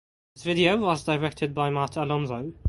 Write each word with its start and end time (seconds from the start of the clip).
The 0.37 0.41
video 0.41 0.77
was 0.77 1.03
directed 1.03 1.53
by 1.53 1.69
Matt 1.69 1.95
Alonzo. 1.95 2.53